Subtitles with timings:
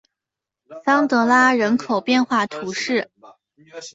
[0.83, 3.11] 桑德拉人口变化图示